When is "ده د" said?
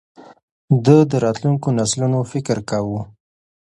0.85-1.13